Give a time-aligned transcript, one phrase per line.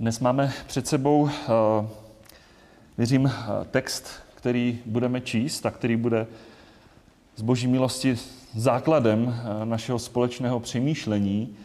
[0.00, 1.88] Dnes máme před sebou, eh,
[2.98, 6.26] věřím, eh, text, který budeme číst a který bude
[7.36, 8.16] z boží milosti
[8.56, 11.56] základem eh, našeho společného přemýšlení.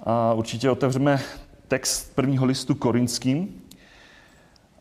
[0.00, 1.20] A určitě otevřeme
[1.68, 3.62] text prvního listu korinským.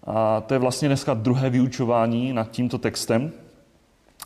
[0.03, 3.31] A to je vlastně dneska druhé vyučování nad tímto textem.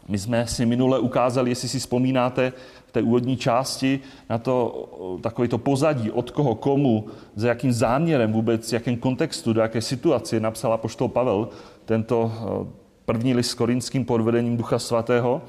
[0.08, 2.54] My jsme si minule ukázali, jestli si vzpomínáte,
[2.90, 4.00] v té úvodní části
[4.30, 4.90] na to
[5.22, 7.06] takové to pozadí, od koho, komu,
[7.36, 11.50] za jakým záměrem vůbec, v jakém kontextu, do jaké situace napsal apoštol Pavel
[11.86, 12.68] tento eh,
[13.06, 15.42] první list korinským podvedením Ducha Svatého.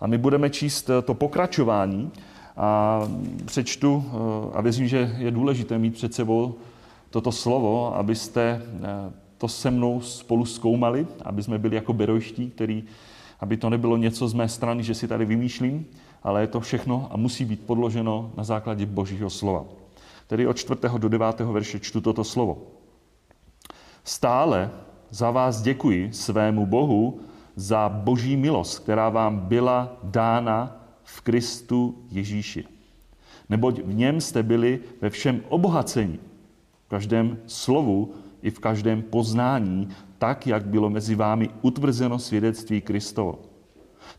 [0.00, 2.10] A my budeme číst eh, to pokračování
[2.56, 3.00] a
[3.44, 6.54] přečtu eh, a věřím, že je důležité mít před sebou
[7.10, 8.62] toto slovo, abyste
[9.38, 12.84] to se mnou spolu zkoumali, aby jsme byli jako berojští, který,
[13.42, 15.86] aby to nebylo něco z mé strany, že si tady vymýšlím,
[16.22, 19.64] ale je to všechno a musí být podloženo na základě Božího slova.
[20.26, 20.80] Tedy od 4.
[20.98, 21.40] do 9.
[21.40, 22.58] verše čtu toto slovo.
[24.04, 24.70] Stále
[25.10, 27.20] za vás děkuji svému Bohu
[27.56, 32.64] za boží milost, která vám byla dána v Kristu Ježíši.
[33.48, 36.18] Neboť v něm jste byli ve všem obohacení,
[36.86, 39.88] v každém slovu i v každém poznání,
[40.22, 43.38] tak, jak bylo mezi vámi utvrzeno svědectví Kristovo.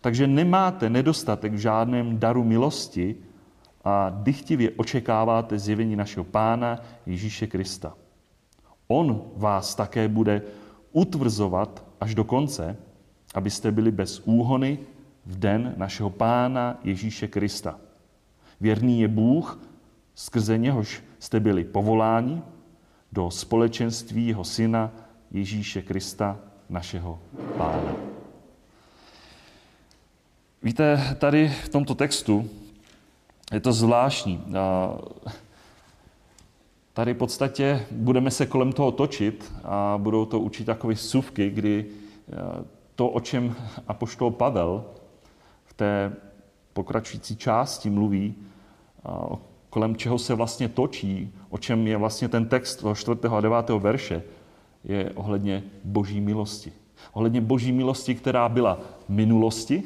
[0.02, 3.16] Takže nemáte nedostatek v žádném daru milosti
[3.84, 7.94] a dychtivě očekáváte zjevení našeho Pána Ježíše Krista.
[8.88, 10.42] On vás také bude
[10.92, 12.78] utvrzovat až do konce,
[13.34, 14.80] abyste byli bez úhony
[15.26, 17.80] v den našeho Pána Ježíše Krista.
[18.62, 19.60] Věrný je Bůh,
[20.16, 22.42] skrze něhož jste byli povoláni
[23.12, 24.92] do společenství jeho syna
[25.34, 26.40] Ježíše Krista,
[26.70, 27.20] našeho
[27.58, 27.96] Pána.
[30.64, 32.50] Víte, tady v tomto textu
[33.54, 34.44] je to zvláštní.
[36.94, 41.86] Tady v podstatě budeme se kolem toho točit a budou to určitě takové suvky, kdy
[42.96, 43.56] to, o čem
[43.88, 44.86] apoštol Pavel
[45.66, 46.16] v té
[46.74, 48.36] pokračující části mluví,
[49.70, 53.20] kolem čeho se vlastně točí, o čem je vlastně ten text toho 4.
[53.38, 53.70] a 9.
[53.70, 54.24] verše,
[54.84, 56.72] je ohledně boží milosti.
[57.14, 59.84] Ohledně boží milosti, která byla v minulosti,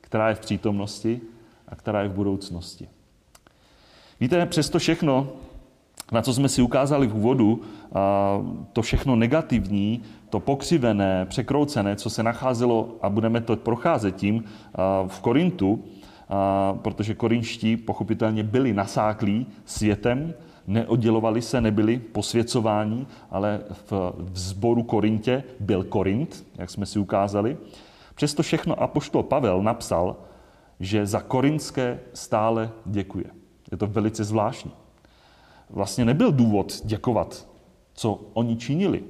[0.00, 1.20] která je v přítomnosti
[1.68, 2.88] a která je v budoucnosti.
[4.20, 5.28] Víte, přesto všechno,
[6.12, 7.62] na co jsme si ukázali v úvodu,
[8.72, 14.44] to všechno negativní, to pokřivené, překroucené, co se nacházelo, a budeme to procházet tím
[15.06, 15.84] v Korintu,
[16.82, 20.34] protože korinští pochopitelně byli nasáklí světem,
[20.66, 27.56] neoddělovali se, nebyli posvěcováni, ale v, v zboru Korintě byl Korint, jak jsme si ukázali.
[28.14, 30.16] Přesto všechno apoštol Pavel napsal,
[30.80, 33.24] že za korinské stále děkuje.
[33.70, 34.72] Je to velice zvláštní.
[35.70, 37.48] Vlastně nebyl důvod děkovat,
[37.94, 39.04] co oni činili,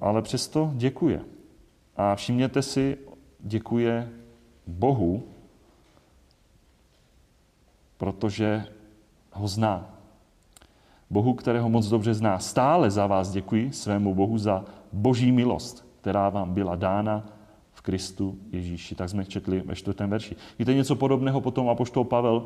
[0.00, 1.20] ale přesto děkuje.
[1.96, 2.98] A všimněte si,
[3.40, 4.08] děkuje
[4.66, 5.22] Bohu,
[7.96, 8.64] protože
[9.36, 9.84] ho zná.
[11.10, 12.38] Bohu, kterého moc dobře zná.
[12.38, 17.26] Stále za vás děkuji svému Bohu za boží milost, která vám byla dána
[17.72, 18.94] v Kristu Ježíši.
[18.94, 20.36] Tak jsme četli ve čtvrtém verši.
[20.58, 22.42] Víte něco podobného potom apoštol Pavel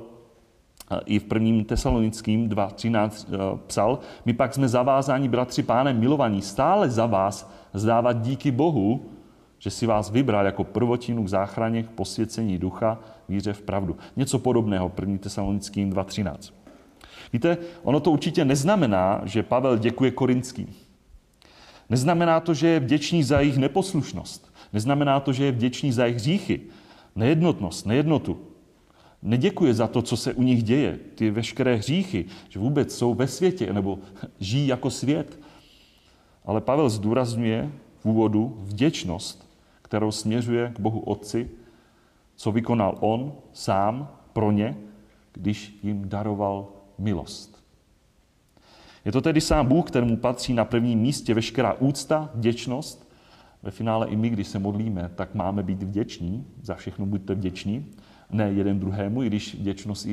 [1.05, 3.99] i v prvním tesalonickým 2.13 eh, psal.
[4.25, 9.01] My pak jsme zavázáni, bratři pánem milovaní, stále za vás zdávat díky Bohu,
[9.59, 12.99] že si vás vybral jako prvotinu k záchraně, k posvěcení ducha,
[13.29, 13.97] víře v pravdu.
[14.17, 16.60] Něco podobného, první tesalonickým 2.13.
[17.33, 20.75] Víte, ono to určitě neznamená, že Pavel děkuje korinským.
[21.91, 24.53] Neznamená to, že je vděčný za jejich neposlušnost.
[24.73, 26.61] Neznamená to, že je vděčný za jejich hříchy,
[27.17, 28.41] nejednotnost, nejednotu.
[29.23, 33.29] Neděkuje za to, co se u nich děje, ty veškeré hříchy, že vůbec jsou ve
[33.29, 33.99] světě nebo
[34.41, 35.39] žijí jako svět.
[36.45, 39.51] Ale Pavel zdůrazňuje v úvodu vděčnost,
[39.83, 41.51] kterou směřuje k Bohu Otci,
[42.37, 44.77] co vykonal On sám pro ně,
[45.33, 46.69] když jim daroval
[47.01, 47.65] milost.
[49.05, 53.11] Je to tedy sám Bůh, kterému patří na prvním místě veškerá úcta, vděčnost.
[53.63, 56.47] Ve finále i my, když se modlíme, tak máme být vděční.
[56.63, 57.87] Za všechno buďte vděční.
[58.31, 60.09] Ne jeden druhému, i když vděčnost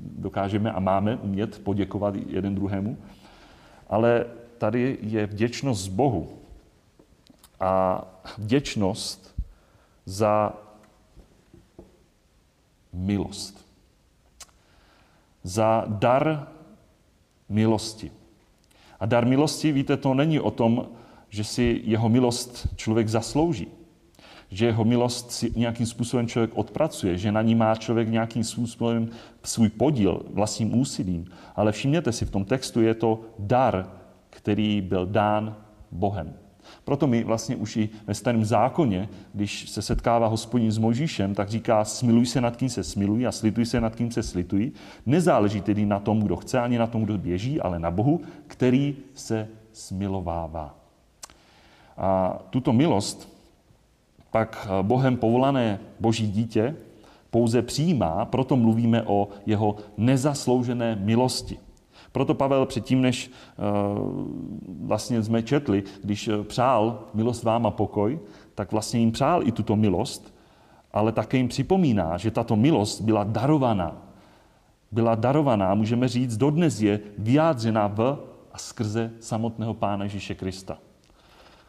[0.00, 2.98] dokážeme a máme umět poděkovat jeden druhému.
[3.88, 4.26] Ale
[4.58, 6.28] tady je vděčnost z Bohu.
[7.60, 8.04] A
[8.38, 9.42] vděčnost
[10.06, 10.52] za
[12.92, 13.61] milost.
[15.42, 16.48] Za dar
[17.48, 18.12] milosti.
[19.00, 20.88] A dar milosti, víte, to není o tom,
[21.28, 23.68] že si jeho milost člověk zaslouží.
[24.52, 29.08] že jeho milost si nějakým způsobem člověk odpracuje, že na ní má člověk nějakým způsobem
[29.42, 31.24] svůj podíl vlastním úsilím.
[31.56, 33.88] Ale všimněte si, v tom textu je to dar,
[34.30, 35.56] který byl dán
[35.90, 36.36] Bohem.
[36.84, 41.48] Proto my vlastně už i ve starém zákoně, když se setkává hospodin s Možíšem, tak
[41.48, 44.72] říká, smiluj se nad kým se smilují a slituj se nad kým se slitují.
[45.06, 48.96] Nezáleží tedy na tom, kdo chce, ani na tom, kdo běží, ale na Bohu, který
[49.14, 50.74] se smilovává.
[51.96, 53.32] A tuto milost
[54.30, 56.76] pak Bohem povolané boží dítě
[57.30, 61.58] pouze přijímá, proto mluvíme o jeho nezasloužené milosti.
[62.12, 68.20] Proto Pavel předtím, než uh, vlastně jsme četli, když eh, přál milost vám a pokoj,
[68.54, 70.34] tak vlastně jim přál i tuto milost,
[70.92, 73.96] ale také jim připomíná, že tato milost byla darovaná.
[74.92, 78.18] Byla darovaná, můžeme říct, dodnes je vyjádřena v
[78.52, 80.78] a skrze samotného Pána Ježíše Krista.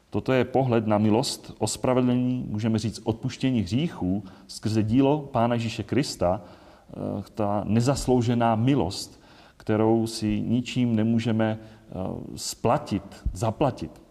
[0.09, 6.41] Toto je pohled na milost, ospravedlnění, můžeme říct odpuštění hříchů skrze dílo Pána Ježíše Krista,
[6.41, 9.22] eh, ta nezasloužená milost,
[9.63, 11.93] kterou si ničím nemůžeme eh,
[12.35, 14.01] splatit, zaplatit.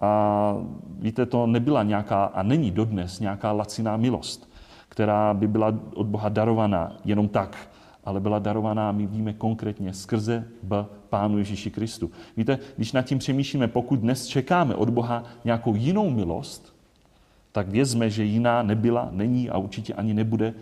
[0.00, 0.54] A
[0.98, 4.50] víte, to nebyla nějaká, a není dodnes nějaká laciná milost,
[4.88, 7.70] která by byla od Boha darovaná jenom tak,
[8.04, 12.10] ale byla darovaná, my víme konkrétně, skrze v Pánu Ježíši Kristu.
[12.36, 16.74] Víte, když nad tím přemýšlíme, pokud dnes čekáme od Boha nějakou jinou milost,
[17.52, 20.54] tak vězme, že jiná nebyla, není a určitě ani nebude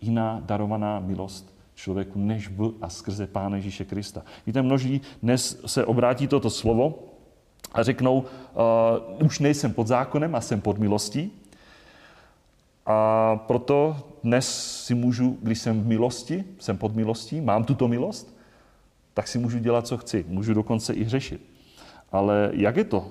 [0.00, 4.22] jiná darovaná milost člověku než v a skrze Pána Ježíše Krista.
[4.46, 6.98] Víte, množí dnes se obrátí toto slovo
[7.72, 11.32] a řeknou, uh, už nejsem pod zákonem a jsem pod milostí.
[12.86, 18.36] A proto dnes si můžu, když jsem v milosti, jsem pod milostí, mám tuto milost,
[19.14, 20.24] tak si můžu dělat, co chci.
[20.28, 21.40] Můžu dokonce i hřešit.
[22.12, 23.10] Ale jak je to?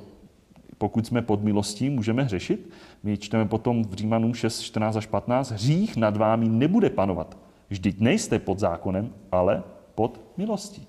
[0.78, 2.70] Pokud jsme pod milostí, můžeme hřešit?
[3.04, 5.52] My čteme potom v Římanům 6, 14 až 15.
[5.52, 7.38] Hřích nad vámi nebude panovat.
[7.72, 9.64] Vždyť nejste pod zákonem, ale
[9.96, 10.84] pod milostí.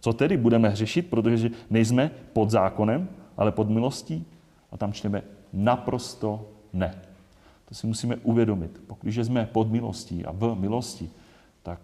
[0.00, 4.24] Co tedy budeme hřešit, protože nejsme pod zákonem, ale pod milostí?
[4.72, 5.22] A tam čteme
[5.52, 6.94] naprosto ne.
[7.68, 8.80] To si musíme uvědomit.
[8.86, 11.10] Pokud jsme pod milostí a v milosti,
[11.62, 11.80] tak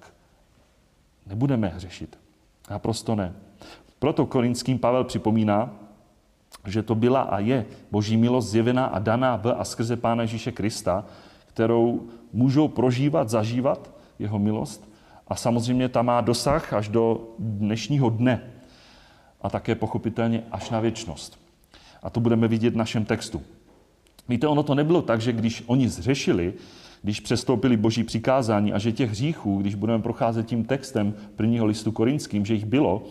[1.27, 2.19] nebudeme hřešit.
[2.71, 3.33] Naprosto ne.
[3.99, 5.73] Proto korinským Pavel připomíná,
[6.67, 10.53] že to byla a je boží milost zjevená a daná v a skrze Pána Ježíše
[10.53, 11.05] Krista,
[11.47, 14.89] kterou můžou prožívat, zažívat jeho milost.
[15.29, 18.41] A samozřejmě ta má dosah až do dnešního dne
[19.41, 21.39] a také pochopitelně až na věčnost.
[22.03, 23.43] A to budeme vidět v našem textu.
[24.29, 26.55] Víte, ono to nebylo tak, že když oni zřešili,
[27.03, 31.93] když přestoupili boží přikázání a že těch hříchů, když budeme procházet tím textem prvního listu
[31.93, 33.03] korinským, že jich bylo,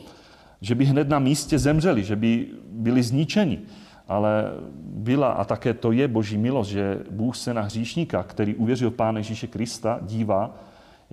[0.61, 3.59] že by hned na místě zemřeli, že by byli zničeni.
[4.07, 4.45] Ale
[4.77, 9.17] byla a také to je boží milost, že Bůh se na hříšníka, který uvěřil Pána
[9.17, 10.55] Ježíše Krista, dívá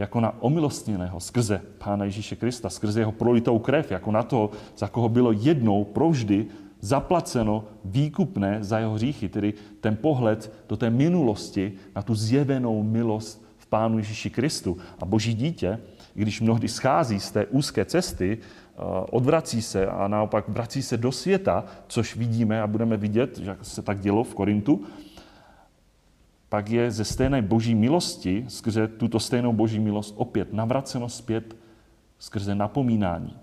[0.00, 4.88] jako na omilostněného skrze Pána Ježíše Krista, skrze jeho prolitou krev, jako na toho, za
[4.88, 6.46] koho bylo jednou provždy
[6.80, 13.44] zaplaceno výkupné za jeho hříchy, tedy ten pohled do té minulosti na tu zjevenou milost
[13.56, 14.78] v Pánu Ježíši Kristu.
[14.98, 15.78] A Boží dítě,
[16.14, 18.80] když mnohdy schází z té úzké cesty, eh,
[19.10, 23.82] odvrací se a naopak vrací se do světa, což vidíme a budeme vidět, že se
[23.82, 24.80] tak dělo v Korintu,
[26.50, 31.56] pak je ze stejné boží milosti, skrze tuto stejnou boží milost opět navraceno zpět
[32.18, 33.36] skrze napomínání.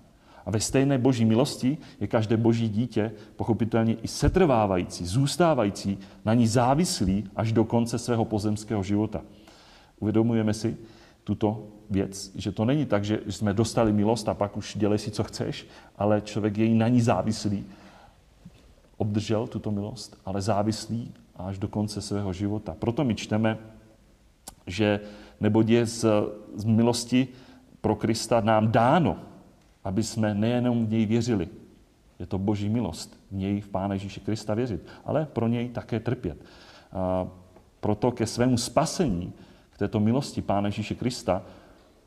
[0.46, 6.48] A ve stejné boží milosti je každé boží dítě pochopitelně i setrvávající, zůstávající, na ní
[6.48, 9.22] závislý až do konce svého pozemského života.
[10.00, 10.78] Uvědomujeme si
[11.24, 15.12] tuto věc, že to není tak, že jsme dostali milost a pak už dělej si,
[15.12, 15.68] co chceš,
[15.98, 17.66] ale člověk je na ní závislý.
[18.98, 22.76] Obdržel tuto milost, ale závislý až do konce svého života.
[22.80, 23.58] Proto my čteme,
[24.68, 25.00] že
[25.40, 26.06] neboť je z,
[26.56, 27.28] z milosti
[27.82, 29.18] pro Krista nám dáno,
[29.84, 31.48] aby jsme nejenom v něj věřili.
[32.20, 36.00] Je to boží milost v něj v Pána Ježíše Krista věřit, ale pro něj také
[36.00, 36.38] trpět.
[36.92, 37.28] A
[37.80, 39.34] proto ke svému spasení,
[39.72, 41.42] k této milosti Pána Ježíše Krista,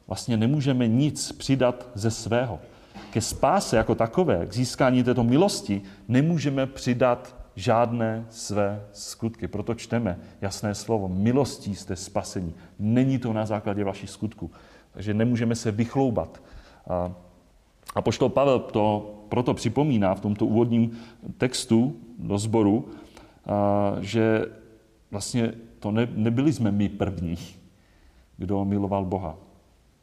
[0.07, 2.59] vlastně nemůžeme nic přidat ze svého.
[3.11, 9.49] Ke spáse jako takové, k získání této milosti, nemůžeme přidat žádné své skutky.
[9.49, 11.09] Proto čteme jasné slovo.
[11.09, 12.55] Milostí jste spasení.
[12.79, 14.51] Není to na základě vašich skutků.
[14.93, 16.43] Takže nemůžeme se vychloubat.
[16.89, 17.13] A,
[17.95, 20.99] a poštol Pavel to proto připomíná v tomto úvodním
[21.39, 22.89] textu do sboru,
[23.47, 24.47] a, že
[25.11, 27.37] vlastně to ne, nebyli jsme my první,
[28.37, 29.37] kdo miloval Boha.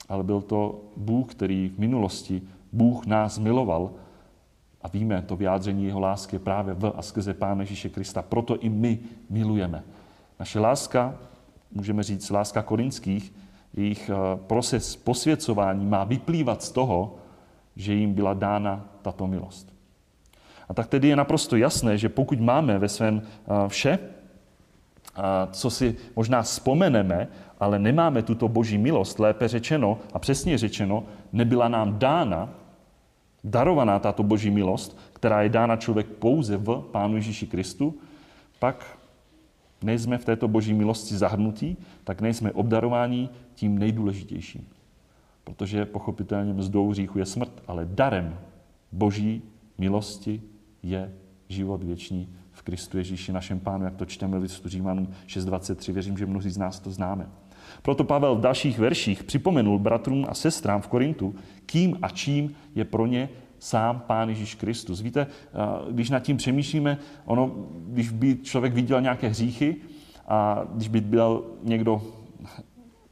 [0.10, 3.92] Ale byl to Bůh, který v minulosti Bůh nás miloval
[4.82, 8.22] a víme, to vyjádření jeho lásky je právě v a skrze Pána Ježíše Krista.
[8.22, 9.84] Proto i my milujeme.
[10.40, 11.16] Naše láska,
[11.72, 13.34] můžeme říct láska korinských,
[13.74, 14.14] jejich eh,
[14.48, 17.16] proces posvěcování má vyplývat z toho,
[17.76, 19.74] že jim byla dána tato milost.
[20.70, 24.00] A tak tedy je naprosto jasné, že pokud máme ve svém eh, vše,
[25.52, 27.28] co si možná vzpomeneme,
[27.60, 31.04] ale nemáme tuto boží milost, lépe řečeno a přesně řečeno,
[31.34, 32.50] nebyla nám dána,
[33.44, 37.98] darovaná tato boží milost, která je dána člověk pouze v Pánu Ježíši Kristu,
[38.60, 38.98] pak
[39.84, 44.68] nejsme v této boží milosti zahrnutí, tak nejsme obdarováni tím nejdůležitějším.
[45.44, 48.40] Protože pochopitelně mzdou hříchu je smrt, ale darem
[48.92, 49.42] boží
[49.78, 50.42] milosti
[50.84, 51.14] je
[51.50, 55.94] život věčný v Kristu Ježíši, našem pánu, jak to čteme v listu Římanům 6.23.
[55.94, 57.30] Věřím, že mnozí z nás to známe.
[57.82, 62.86] Proto Pavel v dalších verších připomenul bratrům a sestrám v Korintu, kým a čím je
[62.86, 65.02] pro ně sám Pán Ježíš Kristus.
[65.02, 65.28] Víte,
[65.92, 67.52] když nad tím přemýšlíme, ono,
[67.88, 69.76] když by člověk viděl nějaké hříchy
[70.28, 72.02] a když by byl někdo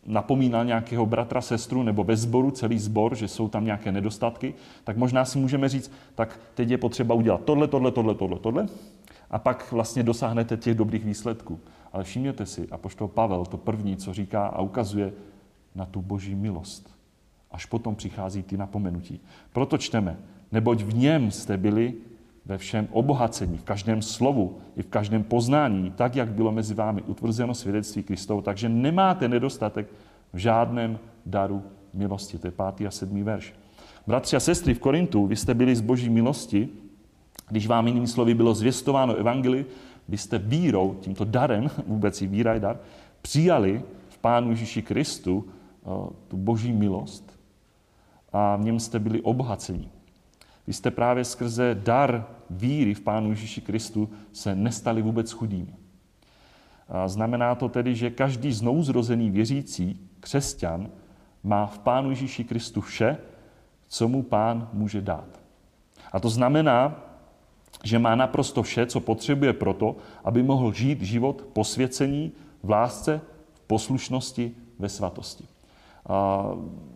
[0.05, 4.97] napomínal nějakého bratra, sestru nebo ve sboru, celý sbor, že jsou tam nějaké nedostatky, tak
[4.97, 8.65] možná si můžeme říct, tak teď je potřeba udělat tohle, tohle, tohle, tohle, tohle
[9.31, 11.59] a pak vlastně dosáhnete těch dobrých výsledků.
[11.95, 15.13] Ale všimněte si, a poštol Pavel to první, co říká a ukazuje
[15.75, 16.95] na tu boží milost.
[17.51, 19.21] Až potom přichází ty napomenutí.
[19.53, 20.17] Proto čteme,
[20.51, 21.93] neboť v něm jste byli
[22.45, 27.01] ve všem obohacení, v každém slovu i v každém poznání, tak, jak bylo mezi vámi
[27.01, 29.87] utvrzeno svědectví Kristovo, takže nemáte nedostatek
[30.33, 32.37] v žádném daru milosti.
[32.37, 33.53] To je pátý a sedmý verš.
[34.07, 36.69] Bratři a sestry v Korintu, vy jste byli z boží milosti,
[37.49, 39.65] když vám jinými slovy bylo zvěstováno evangeli,
[40.07, 42.79] vy jste vírou, tímto darem, vůbec i víra je dar,
[43.21, 45.89] přijali v Pánu Ježíši Kristu eh,
[46.27, 47.39] tu boží milost
[48.33, 49.89] a v něm jste byli obohaceni.
[50.67, 55.73] Vy jste právě skrze dar víry v Pánu Ježíši Kristu se nestali vůbec chudými.
[56.89, 60.89] A znamená to tedy, že každý znouzrozený věřící křesťan
[61.43, 63.17] má v Pánu Ježíši Kristu vše,
[63.87, 65.39] co mu Pán může dát.
[66.11, 67.04] A to znamená,
[67.85, 72.31] že má naprosto vše, co potřebuje proto, aby mohl žít život posvěcení
[72.63, 73.21] v lásce,
[73.53, 75.45] v poslušnosti, ve svatosti.
[76.09, 76.45] A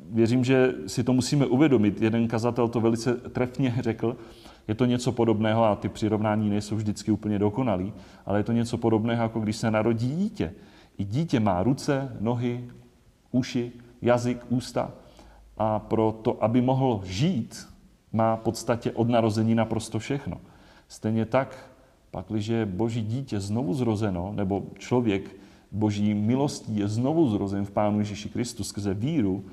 [0.09, 2.01] věřím, že si to musíme uvědomit.
[2.01, 4.17] Jeden kazatel to velice trefně řekl.
[4.67, 7.93] Je to něco podobného, a ty přirovnání nejsou vždycky úplně dokonalý,
[8.25, 10.53] ale je to něco podobného, jako když se narodí dítě.
[10.97, 12.69] I dítě má ruce, nohy,
[13.31, 14.91] uši, jazyk, ústa.
[15.57, 17.67] A pro to, aby mohl žít,
[18.13, 20.37] má v podstatě od narození naprosto všechno.
[20.89, 21.71] Stejně tak,
[22.11, 25.35] pakliže boží dítě znovu zrozeno, nebo člověk
[25.71, 29.45] boží milostí je znovu zrozen v Pánu Ježíši Kristu skrze víru,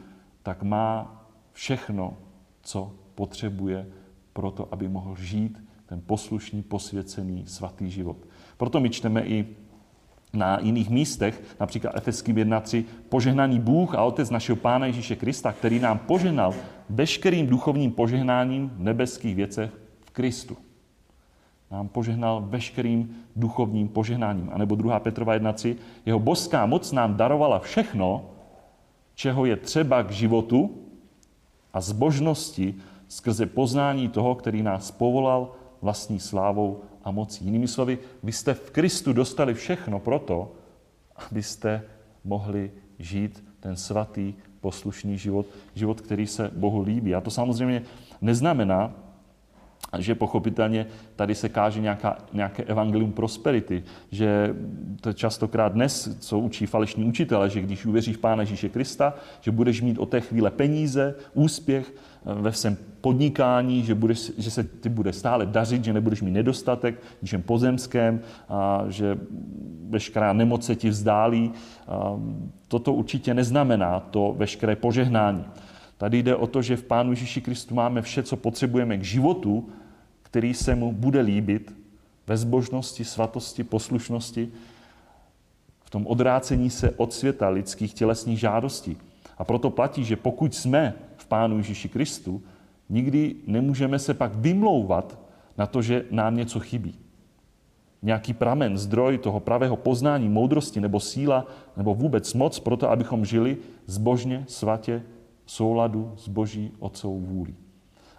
[0.43, 2.16] tak má všechno,
[2.62, 3.87] co potřebuje
[4.33, 8.16] pro to, aby mohl žít ten poslušný, posvěcený, svatý život.
[8.57, 9.47] Proto my čteme i
[10.33, 15.78] na jiných místech, například Efeským 1.3, požehnaný Bůh a Otec našeho Pána Ježíše Krista, který
[15.78, 16.55] nám požehnal
[16.90, 20.57] veškerým duchovním požehnáním v nebeských věcech v Kristu
[21.70, 24.50] nám požehnal veškerým duchovním požehnáním.
[24.52, 25.00] A nebo 2.
[25.00, 25.76] Petrova 1.3.
[26.06, 28.25] Jeho boská moc nám darovala všechno,
[29.14, 30.70] čeho je třeba k životu
[31.73, 32.75] a zbožnosti
[33.08, 37.44] skrze poznání toho, který nás povolal vlastní slávou a mocí.
[37.44, 40.52] Jinými slovy, vy jste v Kristu dostali všechno proto,
[41.30, 41.82] abyste
[42.25, 47.14] mohli žít ten svatý, poslušný život, život, který se Bohu líbí.
[47.14, 47.82] A to samozřejmě
[48.20, 48.94] neznamená,
[49.99, 54.55] že pochopitelně tady se káže nějaká, nějaké evangelium prosperity, že
[55.00, 59.50] to častokrát dnes, co učí falešní učitele, že když uvěříš v Pána Ježíše Krista, že
[59.50, 64.64] budeš mít od té chvíle peníze, úspěch eh, ve svém podnikání, že, budeš, že se
[64.64, 69.19] ty bude stále dařit, že nebudeš mít nedostatek v ničem pozemském, a že
[69.88, 71.52] veškerá nemoc se ti vzdálí.
[71.88, 72.21] A
[72.69, 75.45] toto určitě neznamená to veškeré požehnání.
[75.98, 79.68] Tady jde o to, že v Pánu Ježíši Kristu máme vše, co potřebujeme k životu,
[80.22, 81.74] který se mu bude líbit,
[82.26, 84.52] ve zbožnosti, svatosti, poslušnosti,
[85.84, 88.96] v tom odrácení se od světa lidských tělesných žádostí.
[89.38, 92.42] A proto platí, že pokud jsme v Pánu Ježíši Kristu,
[92.88, 95.18] nikdy nemůžeme se pak vymlouvat
[95.58, 96.94] na to, že nám něco chybí.
[98.02, 103.24] Nějaký pramen, zdroj toho pravého poznání, moudrosti nebo síla, nebo vůbec moc pro to, abychom
[103.24, 105.02] žili zbožně, svatě,
[105.46, 107.54] souladu s Boží Otcovou vůli.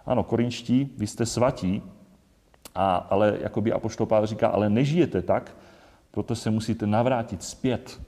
[0.06, 1.82] Ano, korinští, vy jste svatí,
[2.74, 5.56] a, ale jakoby Apoštol Pavel říká, ale nežijete tak,
[6.10, 8.00] proto se musíte navrátit zpět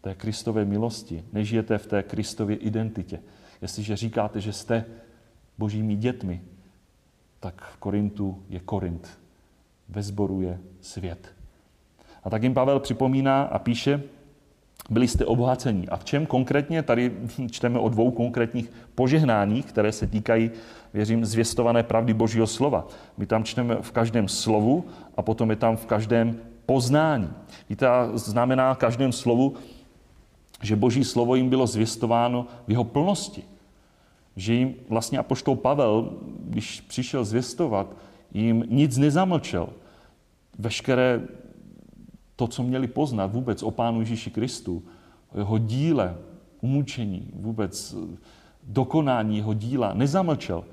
[0.00, 1.24] té Kristové milosti.
[1.32, 3.20] Nežijete v té Kristově identitě.
[3.62, 4.84] Jestliže říkáte, že jste
[5.58, 6.42] božími dětmi,
[7.40, 9.18] tak v Korintu je Korint.
[9.88, 11.34] Ve sboru je svět.
[12.24, 14.02] A tak jim Pavel připomíná a píše,
[14.90, 15.88] byli jste obohacení.
[15.88, 16.82] A v čem konkrétně?
[16.82, 17.12] Tady
[17.50, 20.50] čteme o dvou konkrétních požehnáních, které se týkají,
[20.94, 22.86] věřím, zvěstované pravdy Božího slova.
[23.16, 24.84] My tam čteme v každém slovu
[25.16, 26.36] a potom je tam v každém
[26.66, 27.30] poznání.
[27.70, 29.54] Víte, znamená každém slovu,
[30.62, 33.42] že Boží slovo jim bylo zvěstováno v jeho plnosti.
[34.36, 37.96] Že jim vlastně apoštol Pavel, když přišel zvěstovat,
[38.34, 39.68] jim nic nezamlčel.
[40.58, 41.20] Veškeré
[42.42, 44.82] to, co měli poznat vůbec o Pánu Ježíši Kristu,
[45.34, 46.16] o jeho díle,
[46.60, 47.94] umučení, vůbec
[48.62, 50.64] dokonání jeho díla, nezamlčel.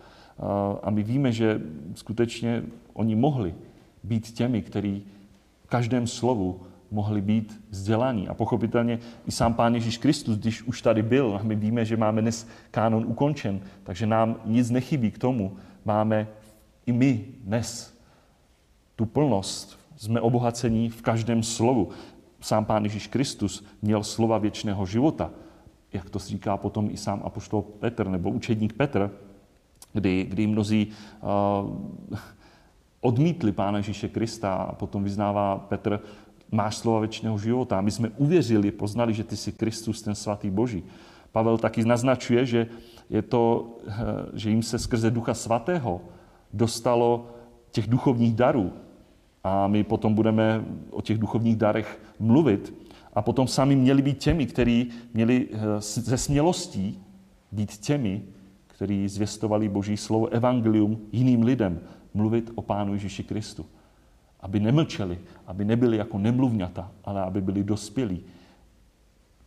[0.83, 1.61] A my víme, že
[1.95, 3.55] skutečně oni mohli
[4.03, 5.03] být těmi, kteří
[5.63, 6.61] v každém slovu
[6.91, 8.27] mohli být vzdělaní.
[8.27, 11.97] A pochopitelně i sám Pán Ježíš Kristus, když už tady byl, a my víme, že
[11.97, 15.57] máme dnes kánon ukončen, takže nám nic nechybí k tomu.
[15.85, 16.27] Máme
[16.85, 17.93] i my dnes
[18.95, 19.78] tu plnost.
[19.99, 21.89] Jsme obohacení v každém slovu.
[22.41, 25.31] Sám Pán Ježíš Kristus měl slova věčného života,
[25.93, 29.11] jak to říká potom i sám apoštol Petr nebo učedník Petr,
[29.93, 31.77] kdy, kdy mnozí uh,
[33.01, 35.99] odmítli Pána Ježíše Krista a potom vyznává Petr,
[36.51, 37.81] máš slova věčného života.
[37.81, 40.83] My jsme uvěřili, poznali, že ty jsi Kristus, ten svatý Boží.
[41.31, 42.67] Pavel taky naznačuje, že,
[43.09, 43.93] je to, eh,
[44.33, 46.01] že jim se skrze Ducha Svatého
[46.53, 47.27] dostalo
[47.71, 48.73] těch duchovních darů.
[49.43, 52.73] A my potom budeme o těch duchovních darech mluvit.
[53.13, 57.03] A potom sami měli být těmi, kteří měli eh, ze smělostí
[57.51, 58.23] být těmi,
[58.67, 61.79] kteří zvěstovali Boží slovo, evangelium jiným lidem,
[62.13, 63.65] mluvit o Pánu Ježíši Kristu
[64.39, 68.23] aby nemlčeli, aby nebyli jako nemluvňata, ale aby byli dospělí.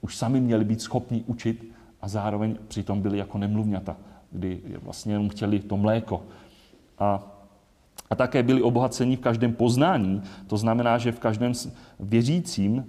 [0.01, 3.97] Už sami měli být schopni učit a zároveň přitom byli jako nemluvňata,
[4.31, 6.23] kdy vlastně jenom chtěli to mléko.
[6.99, 7.32] A,
[8.13, 11.53] a také byli obohaceni v každém poznání, to znamená, že v každém
[12.01, 12.85] věřícím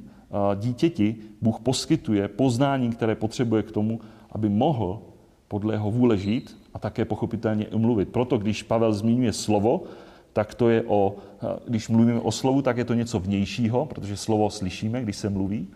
[0.56, 4.00] dítěti Bůh poskytuje poznání, které potřebuje k tomu,
[4.32, 5.00] aby mohl
[5.48, 8.10] podle jeho vůle žít a také pochopitelně i mluvit.
[8.10, 9.84] Proto, když Pavel zmiňuje slovo,
[10.34, 11.16] tak to je o,
[11.68, 15.68] když mluvíme o slovu, tak je to něco vnějšího, protože slovo slyšíme, když se mluví.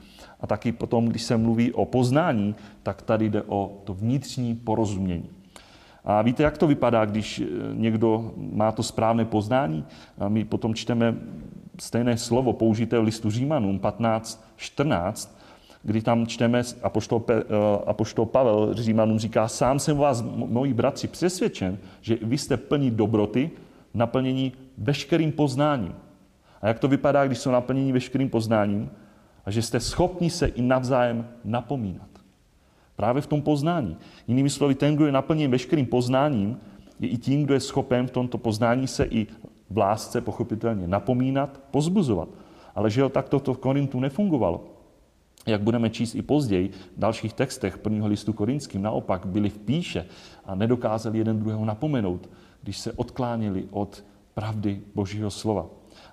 [0.42, 5.30] A taky potom, když se mluví o poznání, tak tady jde o to vnitřní porozumění.
[6.08, 9.86] A víte, jak to vypadá, když e, někdo má to správné poznání?
[10.18, 11.16] A my potom čteme
[11.80, 15.30] stejné slovo použité v listu Římanům 15.14,
[15.84, 17.44] kdy tam čteme, apoštol, Pe, e,
[17.86, 23.52] apoštol Pavel Římanům říká, sám jsem vás, moji bratři, přesvědčen, že vy jste plní dobroty,
[23.94, 25.96] naplnění veškerým poznáním.
[26.62, 28.90] A jak to vypadá, když jsou naplnění veškerým poznáním?
[29.46, 32.17] A že jste schopni se i navzájem napomínat.
[32.98, 33.98] Právě v tom poznání.
[34.28, 36.58] Jinými slovy, ten, kdo je naplněn veškerým poznáním,
[37.00, 39.28] je i tím, kdo je schopen v tomto poznání se i
[39.70, 42.30] v lásce pochopitelně napomínat, pozbuzovat.
[42.76, 44.64] Ale že jo, tak to v Korintu nefungovalo.
[45.46, 50.06] Jak budeme číst i později v dalších textech prvního listu korinským, naopak byli v píše
[50.46, 52.30] a nedokázali jeden druhého napomenout
[52.68, 55.66] když se odklánili od pravdy Božího slova.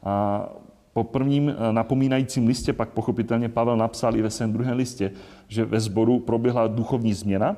[0.03, 0.49] A
[0.95, 5.11] po prvním eh, napomínajícím listě pak pochopitelně Pavel napsal i ve svém druhém listě,
[5.49, 7.57] že ve sboru proběhla duchovní změna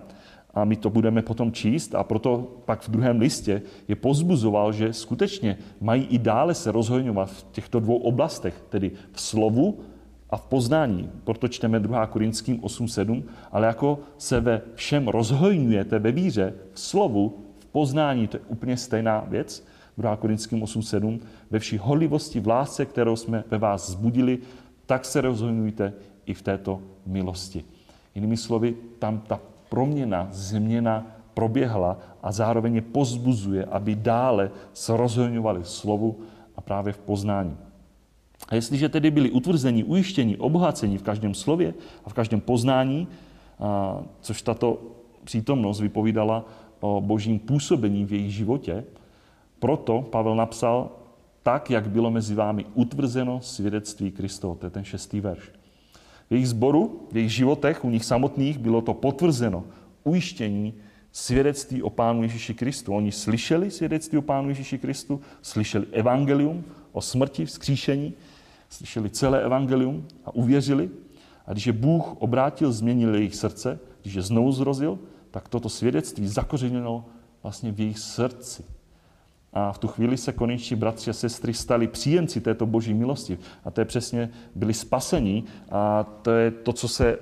[0.55, 4.93] a my to budeme potom číst a proto pak v druhém listě je pozbuzoval, že
[4.93, 9.79] skutečně mají i dále se rozhojňovat v těchto dvou oblastech, tedy v slovu
[10.31, 11.11] a v poznání.
[11.25, 12.07] Proto čteme 2.
[12.07, 13.23] Korinským 8.7,
[13.53, 17.39] ale jako se ve všem rozhojňujete ve víře, v slovu,
[17.73, 19.67] poznání, to je úplně stejná věc,
[19.99, 20.17] 2.
[20.17, 24.39] Korinským 8.7, ve vší horlivosti v lásce, kterou jsme ve vás zbudili,
[24.87, 25.93] tak se rozhodujte
[26.27, 27.65] i v této milosti.
[28.15, 35.63] Jinými slovy, tam ta proměna, změna proběhla a zároveň je pozbuzuje, aby dále se rozhodňovali
[35.63, 36.19] v slovu
[36.57, 37.57] a právě v poznání.
[38.49, 43.09] A jestliže tedy byli utvrzení, ujištění, obohacení v každém slově a v každém poznání,
[44.21, 44.79] což tato
[45.25, 46.45] přítomnost vypovídala
[46.81, 48.85] o božím působení v jejich životě.
[49.59, 50.91] Proto Pavel napsal,
[51.43, 54.55] tak, jak bylo mezi vámi utvrzeno svědectví Kristovo.
[54.55, 55.51] To je ten šestý verš.
[56.29, 59.65] V jejich zboru, v jejich životech, u nich samotných bylo to potvrzeno,
[60.05, 60.75] ujištění
[61.13, 62.95] svědectví o Pánu Ježíši Kristu.
[62.95, 68.15] Oni slyšeli svědectví o Pánu Ježíši Kristu, slyšeli evangelium o smrti, vzkříšení,
[68.69, 70.91] slyšeli celé evangelium a uvěřili.
[71.47, 74.99] A když je Bůh obrátil, změnil jejich srdce, když je znovu zrozil,
[75.31, 77.05] tak toto svědectví zakořenilo
[77.43, 78.65] vlastně v jejich srdci.
[79.53, 83.39] A v tu chvíli se konečně bratři a sestry stali příjemci této boží milosti.
[83.65, 87.19] A to je přesně, byli spasení a to je to, co se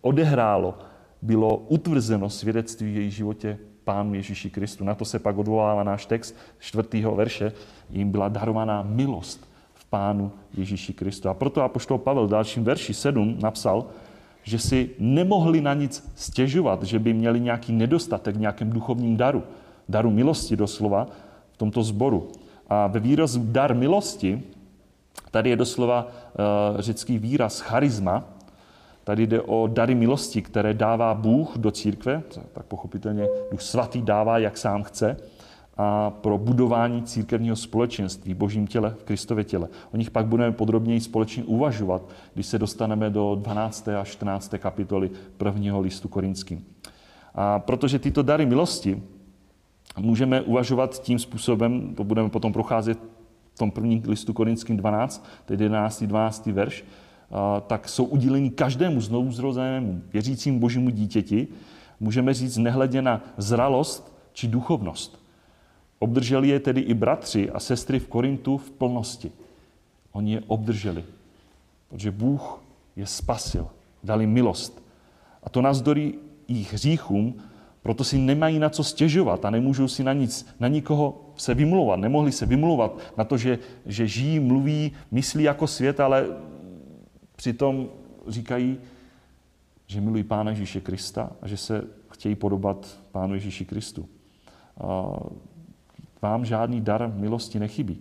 [0.00, 0.78] odehrálo.
[1.22, 4.84] Bylo utvrzeno svědectví v jejich životě Pánu Ježíši Kristu.
[4.84, 7.52] Na to se pak odvolává náš text čtvrtého verše.
[7.90, 11.28] Jim byla darovaná milost v Pánu Ježíši Kristu.
[11.28, 13.86] A proto apoštol Pavel v dalším verši 7 napsal,
[14.42, 19.42] že si nemohli na nic stěžovat, že by měli nějaký nedostatek v nějakém duchovním daru,
[19.88, 21.06] daru milosti doslova
[21.54, 22.28] v tomto sboru.
[22.68, 24.42] A ve výrazu dar milosti,
[25.30, 28.24] tady je doslova uh, řecký výraz charisma,
[29.04, 34.38] Tady jde o dary milosti, které dává Bůh do církve, tak pochopitelně Duch Svatý dává,
[34.38, 35.16] jak sám chce,
[35.76, 39.68] a pro budování církevního společenství, božím těle, v Kristově těle.
[39.92, 42.02] O nich pak budeme podrobněji společně uvažovat,
[42.34, 43.88] když se dostaneme do 12.
[43.88, 44.54] a 14.
[44.58, 46.64] kapitoly prvního listu korinským.
[47.34, 49.02] A protože tyto dary milosti
[50.00, 52.98] můžeme uvažovat tím způsobem, to budeme potom procházet
[53.54, 56.02] v tom prvním listu korinským 12, tedy 11.
[56.02, 56.46] 12.
[56.46, 56.84] verš,
[57.66, 61.48] tak jsou uděleni každému znovu zrozenému věřícímu božímu dítěti,
[62.00, 65.24] můžeme říct nehledě na zralost či duchovnost.
[65.98, 69.32] Obdrželi je tedy i bratři a sestry v Korintu v plnosti.
[70.12, 71.04] Oni je obdrželi,
[71.88, 72.62] protože Bůh
[72.96, 73.68] je spasil,
[74.04, 74.82] dali milost.
[75.42, 76.14] A to nazdory
[76.48, 77.34] jejich hříchům,
[77.84, 82.00] proto si nemají na co stěžovat a nemůžou si na nic, na nikoho se vymlouvat.
[82.00, 86.26] Nemohli se vymlouvat na to, že, že žijí, mluví, myslí jako svět, ale
[87.36, 87.88] přitom
[88.28, 88.78] říkají,
[89.86, 94.08] že milují Pána Ježíše Krista a že se chtějí podobat Pánu Ježíši Kristu.
[96.22, 98.00] Vám žádný dar milosti nechybí.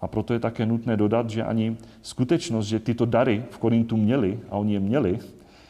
[0.00, 4.40] A proto je také nutné dodat, že ani skutečnost, že tyto dary v Korintu měli,
[4.50, 5.18] a oni je měli,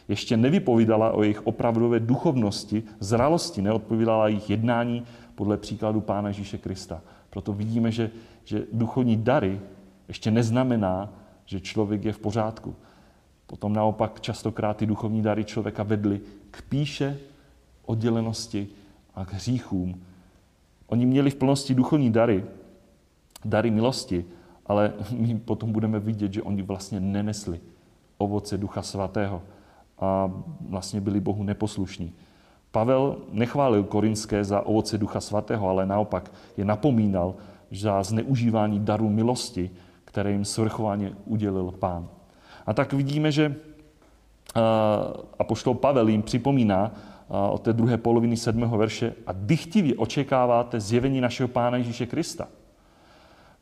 [0.07, 7.01] ještě nevypovídala o jejich opravdové duchovnosti, zralosti, neodpovídala jejich jednání podle příkladu Pána Ježíše Krista.
[7.29, 8.11] Proto vidíme, že,
[8.43, 9.61] že duchovní dary
[10.07, 11.13] ještě neznamená,
[11.45, 12.75] že člověk je v pořádku.
[13.47, 17.17] Potom naopak častokrát ty duchovní dary člověka vedly k píše,
[17.85, 18.67] oddělenosti
[19.15, 20.01] a k hříchům,
[20.93, 22.45] Oni měli v plnosti duchovní dary,
[23.45, 24.25] dary milosti,
[24.65, 27.59] ale my potom budeme vidět, že oni vlastně nenesli
[28.17, 29.41] ovoce Ducha Svatého
[30.03, 30.31] a
[30.69, 32.13] vlastně byli Bohu neposlušní.
[32.71, 37.35] Pavel nechválil korinské za ovoce Ducha Svatého, ale naopak je napomínal
[37.71, 39.71] za zneužívání daru milosti,
[40.05, 42.07] které jim svrchovaně udělil pán.
[42.65, 43.55] A tak vidíme, že
[45.39, 46.91] apoštol Pavel jim připomíná,
[47.51, 52.47] od té druhé poloviny sedmého verše a dychtivě očekáváte zjevení našeho Pána Ježíše Krista.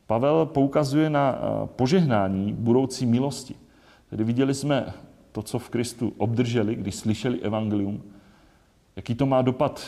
[0.06, 3.54] Pavel poukazuje na požehnání budoucí milosti.
[4.10, 4.92] Tedy viděli jsme
[5.32, 8.02] to, co v Kristu obdrželi, když slyšeli evangelium,
[8.96, 9.84] jaký to má dopad,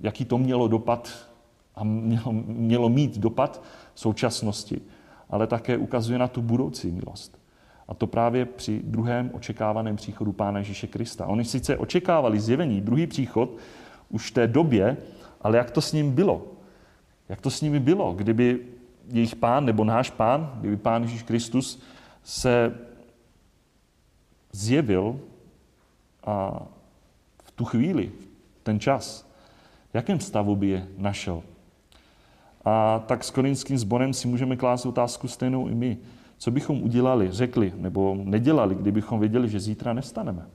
[0.00, 1.28] jaký to mělo dopad
[1.74, 3.62] a mělo, mělo mít dopad
[3.94, 4.80] v současnosti,
[5.30, 7.38] ale také ukazuje na tu budoucí milost.
[7.88, 11.26] A to právě při druhém očekávaném příchodu Pána Ježíše Krista.
[11.26, 13.50] Oni sice očekávali zjevení, druhý příchod,
[14.10, 14.96] už v té době,
[15.40, 16.46] ale jak to s ním bylo?
[17.28, 18.60] Jak to s nimi bylo, kdyby
[19.12, 21.82] jejich pán nebo náš pán, kdyby pán Ježíš Kristus
[22.22, 22.74] se
[24.54, 25.20] zjevil
[26.24, 26.62] a
[27.44, 28.12] v tu chvíli,
[28.60, 29.30] v ten čas,
[29.90, 31.42] v jakém stavu by je našel?
[32.64, 35.98] A tak s korinským sborem si můžeme klást otázku stejnou i my.
[36.38, 40.46] Co bychom udělali, řekli nebo nedělali, kdybychom věděli, že zítra nestaneme?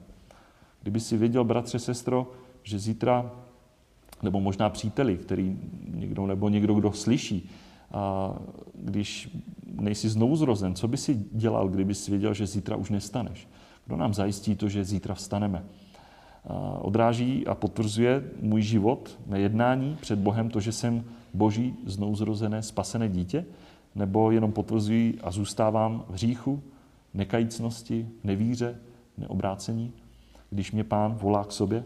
[0.82, 2.32] Kdyby si věděl, bratře, sestro,
[2.62, 3.30] že zítra,
[4.22, 5.58] nebo možná příteli, který
[5.94, 7.50] někdo, nebo někdo, kdo slyší,
[7.92, 8.34] a
[8.74, 9.36] když
[9.66, 13.48] nejsi znovu zrozen, co by si dělal, kdyby si věděl, že zítra už nestaneš?
[13.90, 15.64] Kdo nám zajistí to, že zítra vstaneme?
[16.48, 22.16] A odráží a potvrzuje můj život, mé jednání před Bohem to, že jsem boží znovu
[22.16, 23.44] zrozené, spasené dítě?
[23.94, 26.62] nebo jenom potvrzují a zůstávám v hříchu,
[27.14, 28.78] nekajícnosti, nevíře,
[29.18, 29.92] neobrácení,
[30.50, 31.84] když mě pán volá k sobě.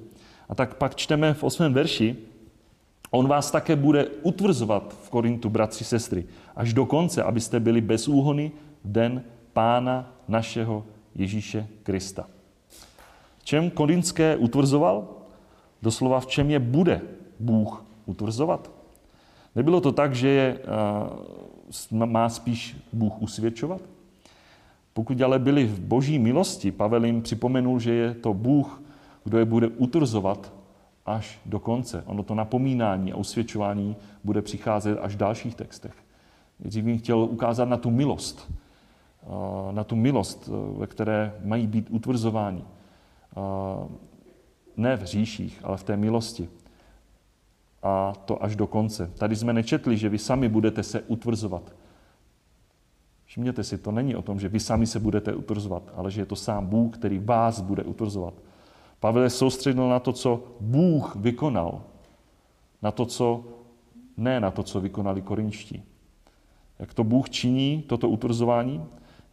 [0.49, 2.17] A tak pak čteme v osmém verši,
[3.11, 6.25] on vás také bude utvrzovat v Korintu, bratři, sestry,
[6.57, 8.53] až do konce, abyste byli bez úhony
[8.85, 12.27] v den pána našeho Ježíše Krista.
[13.39, 15.09] V čem korinské utvrzoval?
[15.83, 17.01] Doslova v čem je bude
[17.41, 18.71] Bůh utvrzovat?
[19.57, 20.59] Nebylo to tak, že je
[21.91, 23.81] má spíš Bůh usvědčovat?
[24.93, 28.83] Pokud ale byli v boží milosti, Pavel jim připomenul, že je to Bůh,
[29.25, 30.53] kdo je bude utrzovat
[31.07, 32.03] až do konce.
[32.07, 35.95] Ono to napomínání a usvědčování bude přicházet až v dalších textech.
[36.61, 38.53] Nejdřív jim chtěl ukázat na tu milost,
[39.71, 42.65] na tu milost, ve které mají být utvrzováni.
[44.77, 46.49] Ne v hříších, ale v té milosti
[47.83, 49.11] a to až do konce.
[49.19, 51.77] Tady jsme nečetli, že vy sami budete se utvrzovat.
[53.25, 56.27] Všimněte si, to není o tom, že vy sami se budete utvrzovat, ale že je
[56.27, 58.35] to sám Bůh, který vás bude utvrzovat.
[59.01, 61.83] Pavel je soustředil na to, co Bůh vykonal.
[62.83, 63.45] Na to, co,
[64.17, 65.83] ne na to, co vykonali korinští.
[66.79, 68.85] Jak to Bůh činí, toto utvrzování?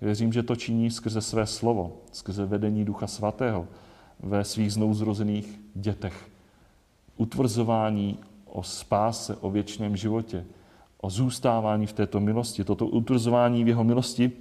[0.01, 3.67] Věřím, že to činí skrze své slovo, skrze vedení Ducha Svatého
[4.19, 6.29] ve svých znouzrozených dětech.
[7.17, 10.45] Utvrzování o spáse, o věčném životě,
[11.01, 12.63] o zůstávání v této milosti.
[12.63, 14.31] Toto utvrzování v jeho milosti,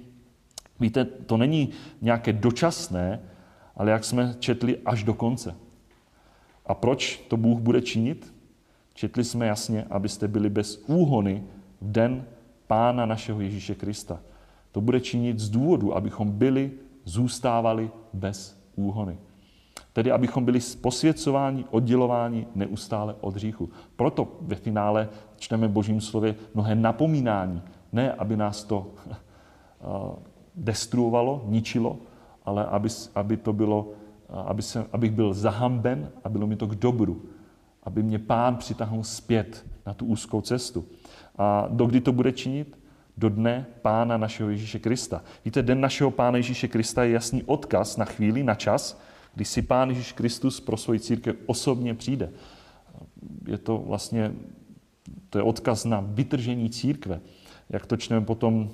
[0.79, 1.69] víte, to není
[2.01, 3.19] nějaké dočasné,
[3.75, 5.55] ale jak jsme četli až do konce.
[6.65, 8.33] A proč to Bůh bude činit?
[8.93, 11.43] Četli jsme jasně, abyste byli bez úhony
[11.81, 12.25] v den
[12.67, 14.19] Pána našeho Ježíše Krista.
[14.71, 16.71] To bude činit z důvodu, abychom byli,
[17.05, 19.17] zůstávali bez úhony.
[19.93, 23.69] Tedy abychom byli posvěcováni, oddělováni neustále od hříchu.
[23.95, 27.61] Proto ve finále čteme Božím slově mnohé napomínání.
[27.91, 29.15] Ne, aby nás to eh,
[30.55, 31.97] destruovalo, ničilo,
[32.45, 33.89] ale aby, aby to bylo,
[34.29, 37.21] eh, aby se, abych byl zahamben a bylo mi to k dobru.
[37.83, 40.85] Aby mě pán přitahnul zpět na tu úzkou cestu.
[41.37, 42.80] A dokdy to bude činit?
[43.17, 45.23] Do dne pána našeho Ježíše Krista.
[45.45, 49.01] Víte, den našeho pána Ježíše Krista je jasný odkaz na chvíli, na čas,
[49.35, 52.29] kdy si Pán Ježíš Kristus pro svoji církev osobně přijde.
[53.47, 54.31] Je to vlastně,
[55.29, 57.21] to je odkaz na vytržení církve.
[57.69, 58.69] Jak to čteme potom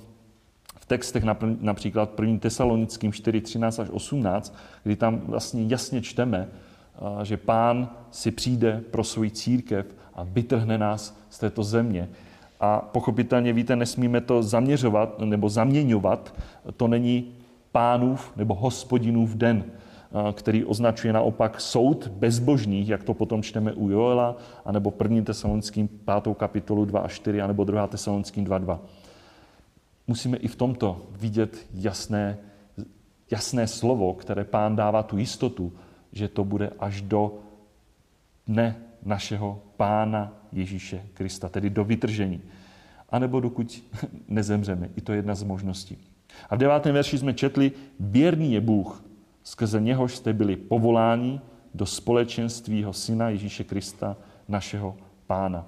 [0.76, 1.24] v textech
[1.60, 2.38] například 1.
[2.38, 6.48] Tesalonickým 4, 13 až 18, kdy tam vlastně jasně čteme,
[7.22, 12.08] že pán si přijde pro svoji církev a vytrhne nás z této země.
[12.60, 16.34] A pochopitelně, víte, nesmíme to zaměřovat nebo zaměňovat.
[16.76, 17.32] To není
[17.72, 19.64] pánův nebo hospodinův den
[20.32, 25.22] který označuje naopak soud bezbožných, jak to potom čteme u Joela, anebo 1.
[25.22, 26.36] tesalonickým 5.
[26.36, 27.86] kapitolu 2 a 4, anebo 2.
[27.86, 28.80] tesalonickým 2, 2.
[30.06, 32.38] Musíme i v tomto vidět jasné,
[33.30, 35.72] jasné slovo, které pán dává tu jistotu,
[36.12, 37.38] že to bude až do
[38.46, 42.40] dne našeho pána Ježíše Krista, tedy do vytržení.
[43.10, 43.84] A nebo dokud
[44.28, 44.90] nezemřeme.
[44.96, 45.98] I to je jedna z možností.
[46.50, 49.04] A v devátém verši jsme četli, věrný je Bůh,
[49.42, 51.40] skrze něhož jste byli povoláni
[51.74, 54.16] do společenství jeho syna Ježíše Krista,
[54.48, 55.66] našeho pána.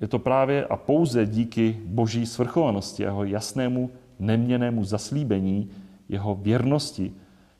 [0.00, 5.70] Je to právě a pouze díky boží svrchovanosti, jeho jasnému, neměnému zaslíbení,
[6.08, 7.12] jeho věrnosti,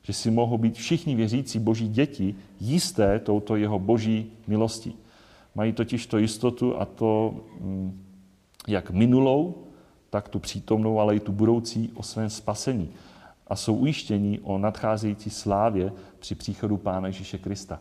[0.02, 4.94] že si mohou být všichni věřící boží děti jisté touto jeho boží milostí.
[5.54, 8.04] Mají totiž to jistotu a to mm,
[8.68, 9.66] jak minulou,
[10.10, 12.88] tak tu přítomnou, ale i tu budoucí o svém spasení
[13.46, 17.80] a jsou ujištění o nadcházející slávě při příchodu Pána Ježíše Krista.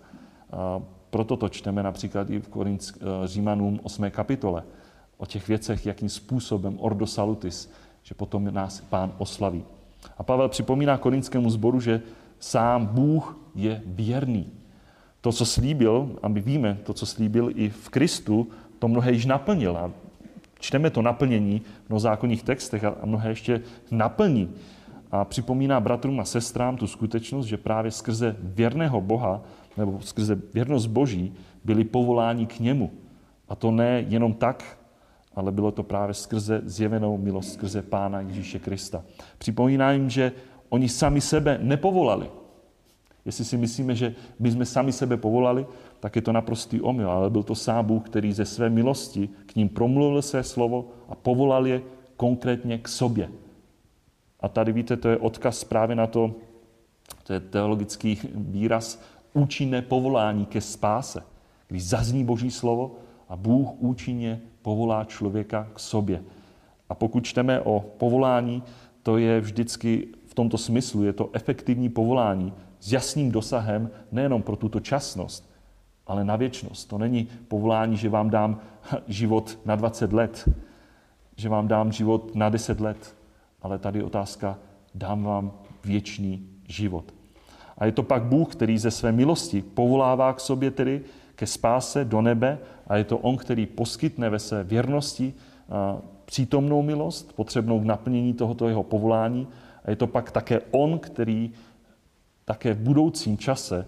[0.52, 4.12] A proto to čteme například i v Korinsk, eh, Římanům 8.
[4.12, 4.64] kapitole
[5.18, 7.72] o těch věcech, jakým způsobem ordo salutis,
[8.04, 9.64] že potom nás Pán oslaví.
[10.18, 12.02] A Pavel připomíná korinskému zboru, že
[12.40, 14.52] sám Bůh je věrný.
[15.22, 18.48] To, co slíbil, a my víme, to, co slíbil i v Kristu,
[18.80, 19.78] to mnohé již naplnil.
[19.78, 19.92] A
[20.60, 24.50] čteme to naplnění v zákonních textech a mnohé ještě naplní
[25.12, 29.42] a připomíná bratrům a sestrám tu skutečnost, že právě skrze věrného Boha
[29.78, 32.92] nebo skrze věrnost Boží byli povoláni k němu.
[33.50, 34.78] A to ne jenom tak,
[35.36, 39.04] ale bylo to právě skrze zjevenou milost, skrze Pána Ježíše Krista.
[39.38, 40.32] Připomíná jim, že
[40.70, 42.30] oni sami sebe nepovolali.
[43.30, 45.66] Jestli si myslíme, že my jsme sami sebe povolali,
[46.00, 49.56] tak je to naprostý omyl, ale byl to sám Bůh, který ze své milosti k
[49.56, 51.82] ním promluvil své slovo a povolal je
[52.18, 53.30] konkrétně k sobě.
[54.40, 56.36] A tady víte, to je odkaz právě na to,
[57.24, 59.02] to je teologický výraz,
[59.34, 61.24] účinné povolání ke spáse.
[61.68, 62.96] Když zazní Boží slovo
[63.30, 66.24] a Bůh účinně povolá člověka k sobě.
[66.90, 68.64] A pokud čteme o povolání,
[69.04, 74.56] to je vždycky v tomto smyslu, je to efektivní povolání s jasným dosahem nejenom pro
[74.56, 75.50] tuto časnost,
[76.08, 76.90] ale na věčnost.
[76.90, 78.60] To není povolání, že vám dám
[79.08, 80.50] život na 20 let,
[81.36, 83.16] že vám dám život na 10 let,
[83.62, 84.58] ale tady otázka,
[84.96, 85.52] dám vám
[85.86, 87.14] věčný život.
[87.78, 91.02] A je to pak Bůh, který ze své milosti povolává k sobě tedy
[91.36, 95.34] ke spáse do nebe a je to On, který poskytne ve své věrnosti
[96.26, 99.48] přítomnou milost, potřebnou k naplnění tohoto jeho povolání.
[99.86, 101.52] A je to pak také On, který
[102.50, 103.86] také v budoucím čase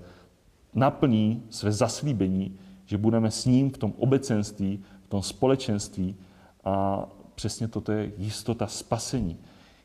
[0.74, 6.15] naplní své zaslíbení, že budeme s ním v tom obecenství, v tom společenství
[6.63, 9.38] a přesně toto je jistota spasení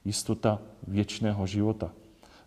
[0.05, 0.59] jistota
[0.89, 1.91] věčného života.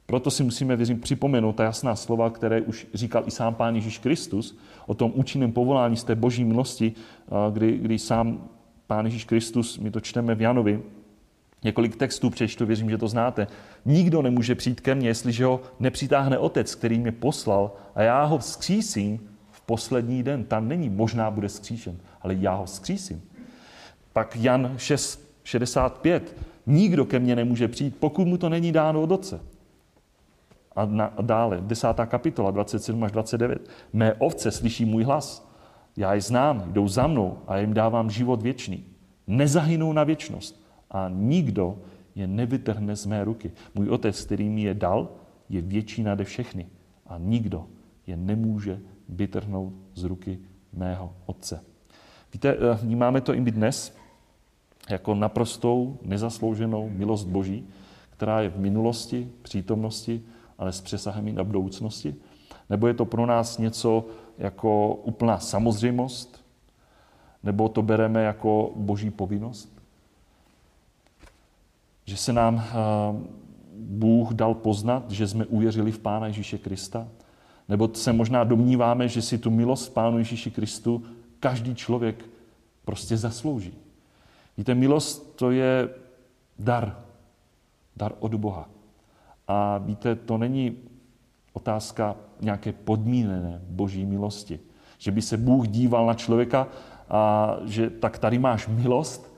[0.06, 3.98] Proto si musíme, věřím, připomenout ta jasná slova, které už říkal i sám Pán Ježíš
[3.98, 6.94] Kristus o tom účinném povolání z té boží milosti,
[7.52, 8.50] kdy, kdy sám
[8.88, 10.82] Pán Ježíš Kristus, my to čteme v Janovi,
[11.64, 13.48] několik textů přečtu, věřím, že to znáte.
[13.86, 18.38] Nikdo nemůže přijít ke mně, jestliže ho nepřitáhne Otec, který mě poslal a já ho
[18.38, 20.44] vzkřísím v poslední den.
[20.44, 23.22] Tam není možná bude vzkříšen, ale já ho vzkřísím.
[24.14, 26.38] Pak Jan 6, 65.
[26.66, 29.40] Nikdo ke mně nemůže přijít, pokud mu to není dáno od Otce.
[30.76, 31.88] A, na, a dále, 10.
[32.06, 33.70] kapitola, 27 až 29.
[33.94, 35.50] Mé ovce slyší můj hlas.
[35.98, 38.86] Já je znám, jdou za mnou a jim dávám život věčný.
[39.28, 40.59] Nezahynou na věčnost
[40.92, 41.78] a nikdo
[42.16, 43.52] je nevytrhne z mé ruky.
[43.76, 45.10] Můj otec, který mi je dal,
[45.50, 46.68] je větší nade všechny
[47.08, 47.66] a nikdo
[48.08, 50.40] je nemůže vytrhnout z ruky
[50.74, 51.64] mého otce.
[52.34, 53.96] Víte, eh, vnímáme to i my dnes
[54.90, 57.68] jako naprostou nezaslouženou milost Boží,
[58.10, 60.22] která je v minulosti, přítomnosti,
[60.58, 62.16] ale s přesahem i na budoucnosti?
[62.70, 64.06] Nebo je to pro nás něco
[64.38, 66.46] jako úplná samozřejmost?
[67.44, 69.79] Nebo to bereme jako boží povinnost?
[72.10, 72.72] Že se nám eh,
[73.76, 77.08] Bůh dal poznat, že jsme uvěřili v Pána Ježíše Krista?
[77.68, 81.04] Nebo se možná domníváme, že si tu milost Pánu Ježíši Kristu
[81.40, 82.26] každý člověk
[82.86, 83.74] prostě zaslouží.
[84.58, 85.90] Víte, milost to je
[86.60, 86.98] dar.
[87.96, 88.70] Dar od Boha.
[89.48, 90.78] A víte, to není
[91.54, 94.60] otázka nějaké podmíněné boží milosti.
[94.98, 96.68] Že by se Bůh díval na člověka
[97.10, 99.34] a že tak tady máš milost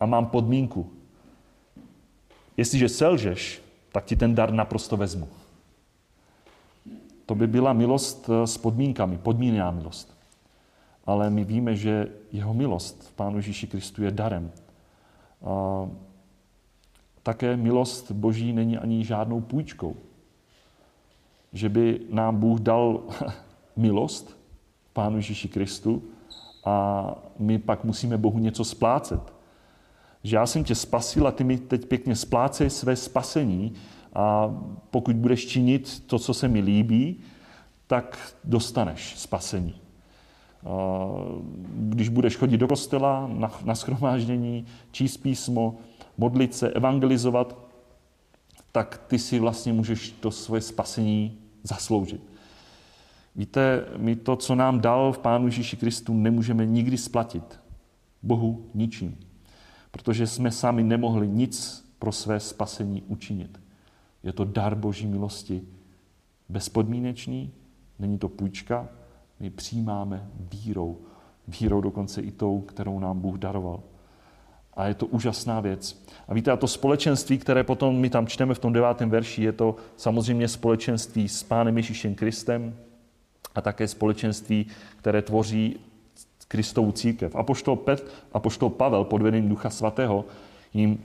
[0.00, 0.99] a mám podmínku.
[2.56, 5.28] Jestliže selžeš, tak ti ten dar naprosto vezmu.
[7.26, 10.14] To by byla milost s podmínkami, podmíněná milost.
[11.06, 14.52] Ale my víme, že jeho milost v Pánu Ježíši Kristu je darem.
[15.44, 15.88] A
[17.22, 19.96] také milost Boží není ani žádnou půjčkou.
[21.52, 23.02] Že by nám Bůh dal
[23.76, 24.36] milost
[24.92, 26.02] Pánu Ježíši Kristu
[26.64, 27.04] a
[27.38, 29.20] my pak musíme Bohu něco splácet.
[30.24, 33.72] Že já jsem tě spasil a ty mi teď pěkně splácej své spasení
[34.14, 34.54] a
[34.90, 37.16] pokud budeš činit to, co se mi líbí,
[37.86, 39.74] tak dostaneš spasení.
[41.74, 45.78] Když budeš chodit do kostela, na, na schromáždění, číst písmo,
[46.18, 47.56] modlit se, evangelizovat,
[48.72, 52.22] tak ty si vlastně můžeš to svoje spasení zasloužit.
[53.36, 57.60] Víte, my to, co nám dal v Pánu Ježíši Kristu, nemůžeme nikdy splatit.
[58.22, 59.18] Bohu ničím.
[59.90, 63.60] Protože jsme sami nemohli nic pro své spasení učinit.
[64.22, 65.62] Je to dar Boží milosti.
[66.48, 67.52] Bezpodmínečný,
[67.98, 68.88] není to půjčka,
[69.40, 70.98] my přijímáme vírou.
[71.48, 73.82] Vírou dokonce i tou, kterou nám Bůh daroval.
[74.74, 76.04] A je to úžasná věc.
[76.28, 79.52] A víte, a to společenství, které potom my tam čteme v tom devátém verši, je
[79.52, 82.76] to samozřejmě společenství s Pánem Ježíšem Kristem
[83.54, 85.76] a také společenství, které tvoří
[86.50, 87.36] Kristovu církev.
[87.36, 90.24] Apoštol, Pet, Apoštol Pavel pod vedením Ducha Svatého
[90.74, 90.98] jim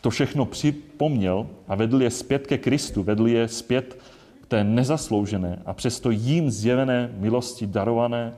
[0.00, 3.98] to všechno připomněl a vedl je zpět ke Kristu, vedl je zpět
[4.40, 8.34] k té nezasloužené a přesto jim zjevené milosti darované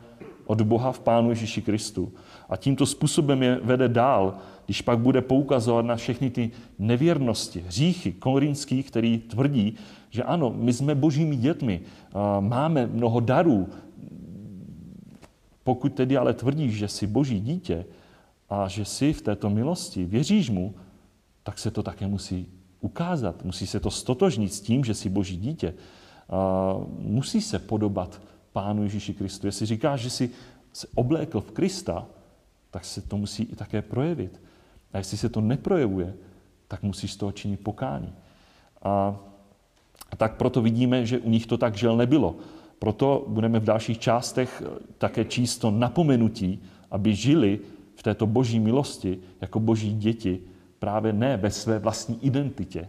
[0.46, 2.12] od Boha v Pánu Ježíši Kristu.
[2.48, 4.34] A tímto způsobem je vede dál
[4.66, 9.74] když pak bude poukazovat na všechny ty nevěrnosti, hříchy korinských, který tvrdí,
[10.10, 11.80] že ano, my jsme božími dětmi,
[12.40, 13.68] máme mnoho darů.
[15.64, 17.84] Pokud tedy ale tvrdíš, že jsi boží dítě
[18.50, 20.74] a že jsi v této milosti, věříš mu,
[21.42, 22.46] tak se to také musí
[22.80, 23.44] ukázat.
[23.44, 25.74] Musí se to stotožnit s tím, že jsi boží dítě.
[26.98, 28.22] Musí se podobat
[28.52, 29.46] Pánu Ježíši Kristu.
[29.46, 30.30] Jestli říkáš, že jsi
[30.72, 32.06] se oblékl v Krista,
[32.70, 34.40] tak se to musí i také projevit.
[34.92, 36.14] A jestli se to neprojevuje,
[36.68, 38.12] tak musíš z toho činit pokání.
[38.82, 39.16] A,
[40.10, 42.36] a tak proto vidíme, že u nich to tak žel nebylo.
[42.78, 44.62] Proto budeme v dalších částech
[44.98, 47.60] také číst to napomenutí, aby žili
[47.94, 50.40] v této boží milosti jako boží děti,
[50.78, 52.88] právě ne ve své vlastní identitě,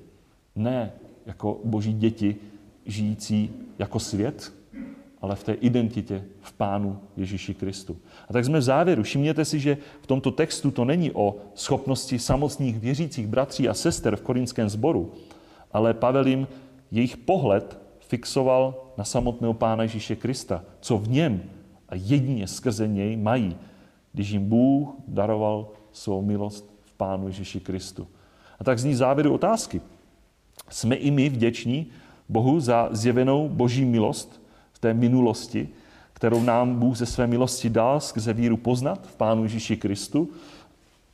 [0.56, 0.92] ne
[1.26, 2.36] jako boží děti
[2.86, 4.54] žijící jako svět,
[5.22, 7.98] ale v té identitě v Pánu Ježíši Kristu.
[8.30, 9.04] A tak jsme v závěru.
[9.04, 14.16] Všimněte si, že v tomto textu to není o schopnosti samotných věřících bratří a sester
[14.16, 15.14] v korinském sboru,
[15.72, 16.48] ale Pavel jim
[16.92, 21.44] jejich pohled fixoval na samotného Pána Ježíše Krista, co v něm
[21.90, 23.58] a jedině skrze něj mají,
[24.14, 28.08] když jim Bůh daroval svou milost v Pánu Ježíši Kristu.
[28.60, 29.82] A tak zní závěru otázky.
[30.70, 31.88] Jsme i my vděční
[32.30, 34.42] Bohu za zjevenou boží milost,
[34.74, 35.70] v té minulosti,
[36.14, 40.30] kterou nám Bůh ze své milosti dal skrze víru poznat v Pánu Ježíši Kristu,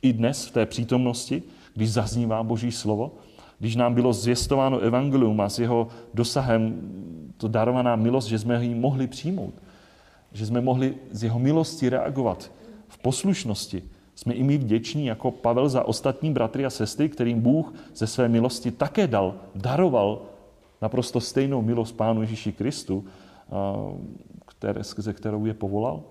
[0.02, 1.42] i dnes v té přítomnosti,
[1.74, 3.12] když zaznívá Boží slovo,
[3.62, 6.80] když nám bylo zvěstováno evangelium a s jeho dosahem
[7.36, 9.54] to darovaná milost, že jsme ji mohli přijmout,
[10.32, 12.50] že jsme mohli z jeho milosti reagovat
[12.88, 13.82] v poslušnosti,
[14.14, 18.28] jsme i my vděční jako Pavel za ostatní bratry a sestry, kterým Bůh ze své
[18.28, 20.22] milosti také dal, daroval
[20.82, 23.04] naprosto stejnou milost Pánu Ježíši Kristu,
[24.46, 26.02] které, skrze kterou je povolal?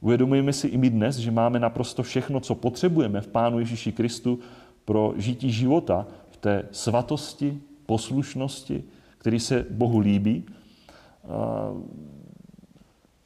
[0.00, 4.38] Uvědomujeme si i my dnes, že máme naprosto všechno, co potřebujeme v Pánu Ježíši Kristu
[4.84, 6.06] pro žití života
[6.42, 8.84] té svatosti, poslušnosti,
[9.18, 10.46] který se Bohu líbí.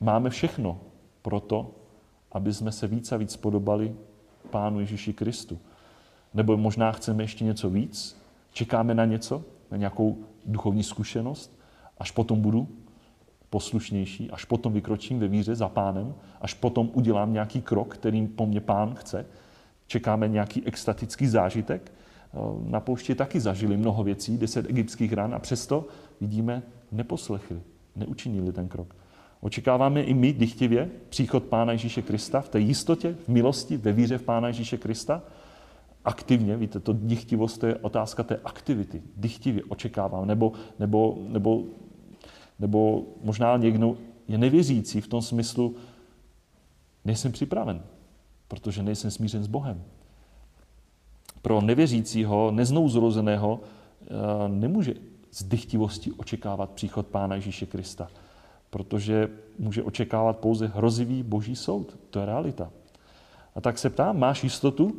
[0.00, 0.80] Máme všechno
[1.22, 1.74] pro to,
[2.32, 3.96] aby jsme se víc a víc podobali
[4.50, 5.58] Pánu Ježíši Kristu.
[6.34, 8.16] Nebo možná chceme ještě něco víc,
[8.52, 11.58] čekáme na něco, na nějakou duchovní zkušenost,
[11.98, 12.68] až potom budu
[13.50, 18.46] poslušnější, až potom vykročím ve víře za pánem, až potom udělám nějaký krok, kterým po
[18.46, 19.26] mně pán chce.
[19.86, 21.92] Čekáme nějaký extatický zážitek.
[22.34, 22.38] Eh,
[22.70, 25.86] na poušti taky zažili mnoho věcí, deset egyptských ran a přesto
[26.20, 26.62] vidíme,
[26.92, 27.60] neposlechli,
[27.96, 28.96] neučinili ten krok.
[29.40, 34.18] Očekáváme i my dychtivě příchod Pána Ježíše Krista v té jistotě, v milosti, ve víře
[34.18, 35.22] v Pána Ježíše Krista.
[36.04, 39.02] Aktivně, víte, to dychtivost to je otázka té aktivity.
[39.16, 41.64] Dychtivě očekávám, nebo, nebo, nebo
[42.58, 43.96] nebo možná někdo
[44.28, 45.76] je nevěřící v tom smyslu,
[47.04, 47.82] nejsem připraven,
[48.48, 49.84] protože nejsem smířen s Bohem.
[51.46, 53.60] Pro nevěřícího, neznouzrozeného,
[54.02, 54.06] eh,
[54.48, 54.94] nemůže
[55.30, 58.08] z dychtivosti očekávat příchod Pána Ježíše Krista,
[58.70, 59.28] protože
[59.58, 61.96] může očekávat pouze hrozivý boží soud.
[62.10, 62.70] To je realita.
[63.54, 64.96] A tak se ptám, máš jistotu,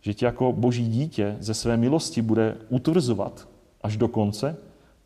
[0.00, 3.48] že tě jako boží dítě ze své milosti bude utvrzovat
[3.82, 4.56] až do konce,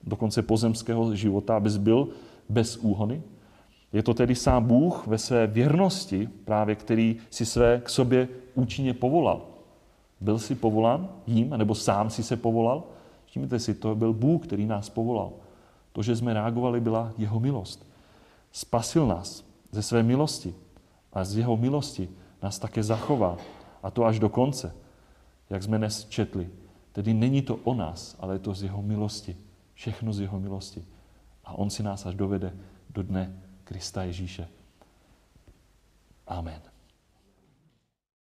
[0.02, 2.08] do konce pozemského života, abys byl
[2.48, 3.22] bez úhony.
[3.92, 8.94] Je to tedy sám Bůh ve své věrnosti, právě který si své k sobě účinně
[8.94, 9.53] povolal.
[10.20, 12.82] Byl si povolán jím, nebo sám si se povolal?
[13.26, 15.32] Všimněte si, to byl Bůh, který nás povolal.
[15.92, 17.86] To, že jsme reagovali, byla jeho milost.
[18.52, 20.54] Spasil nás ze své milosti
[21.12, 22.08] a z jeho milosti
[22.42, 23.36] nás také zachová.
[23.82, 24.74] A to až do konce,
[25.50, 26.50] jak jsme dnes četli.
[26.92, 29.36] Tedy není to o nás, ale je to z jeho milosti.
[29.74, 30.84] Všechno z jeho milosti.
[31.44, 32.56] A on si nás až dovede
[32.90, 34.48] do dne Krista Ježíše.
[36.26, 36.73] Amen.